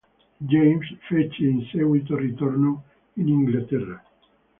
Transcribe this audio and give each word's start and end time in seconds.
James 0.51 0.97
fece 1.07 1.43
in 1.43 1.63
seguito 1.71 2.17
ritorno 2.17 2.83
in 3.17 3.27
Inghilterra. 3.27 4.03